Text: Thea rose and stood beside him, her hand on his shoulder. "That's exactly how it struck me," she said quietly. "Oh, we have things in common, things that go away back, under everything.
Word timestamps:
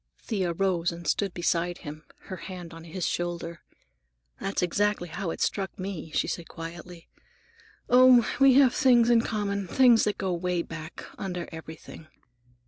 Thea 0.17 0.53
rose 0.53 0.91
and 0.91 1.05
stood 1.05 1.31
beside 1.31 1.79
him, 1.85 2.05
her 2.21 2.37
hand 2.37 2.73
on 2.73 2.85
his 2.85 3.05
shoulder. 3.05 3.61
"That's 4.39 4.63
exactly 4.63 5.09
how 5.09 5.29
it 5.29 5.41
struck 5.41 5.77
me," 5.77 6.09
she 6.11 6.27
said 6.27 6.47
quietly. 6.47 7.07
"Oh, 7.87 8.27
we 8.39 8.55
have 8.55 8.73
things 8.73 9.11
in 9.11 9.21
common, 9.21 9.67
things 9.67 10.05
that 10.05 10.17
go 10.17 10.29
away 10.29 10.63
back, 10.63 11.05
under 11.19 11.47
everything. 11.51 12.07